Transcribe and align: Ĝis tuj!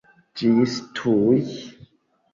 Ĝis 0.39 0.77
tuj! 1.01 1.39